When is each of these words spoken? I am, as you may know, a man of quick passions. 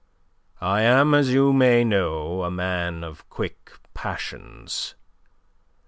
I 0.59 0.81
am, 0.81 1.13
as 1.13 1.31
you 1.31 1.53
may 1.53 1.83
know, 1.83 2.41
a 2.41 2.49
man 2.49 3.03
of 3.03 3.29
quick 3.29 3.73
passions. 3.93 4.95